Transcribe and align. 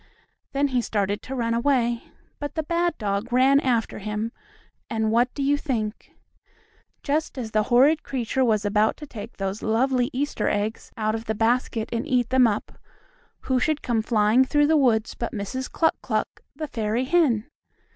Then 0.53 0.69
he 0.69 0.81
started 0.81 1.21
to 1.21 1.35
run 1.35 1.53
away, 1.53 2.05
but 2.39 2.55
the 2.55 2.63
bad 2.63 2.97
dog 2.97 3.31
ran 3.31 3.59
after 3.59 3.99
him, 3.99 4.31
and 4.89 5.11
what 5.11 5.31
do 5.35 5.43
you 5.43 5.57
think? 5.57 6.13
Just 7.03 7.37
as 7.37 7.51
the 7.51 7.61
horrid 7.69 8.01
creature 8.01 8.43
was 8.43 8.65
about 8.65 8.97
to 8.97 9.05
take 9.05 9.37
those 9.37 9.61
lovely 9.61 10.09
Easter 10.11 10.49
eggs 10.49 10.91
out 10.97 11.13
of 11.13 11.25
the 11.25 11.35
basket 11.35 11.87
and 11.93 12.07
eat 12.07 12.29
them 12.31 12.47
up, 12.47 12.79
who 13.41 13.59
should 13.59 13.83
come 13.83 14.01
flying 14.01 14.43
through 14.43 14.65
the 14.65 14.75
woods 14.75 15.13
but 15.13 15.33
Mrs. 15.33 15.71
Cluck 15.71 16.01
Cluck, 16.01 16.41
the 16.55 16.65
fairy 16.67 17.05
hen! 17.05 17.45